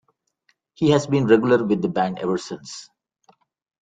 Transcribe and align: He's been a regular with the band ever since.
He's 0.73 1.05
been 1.05 1.25
a 1.25 1.27
regular 1.27 1.63
with 1.63 1.83
the 1.83 1.87
band 1.87 2.17
ever 2.17 2.39
since. 2.39 2.89